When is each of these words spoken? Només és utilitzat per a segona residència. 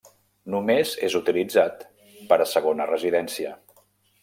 Només 0.53 0.93
és 1.07 1.17
utilitzat 1.19 1.85
per 2.33 2.41
a 2.41 2.49
segona 2.55 2.91
residència. 2.95 3.55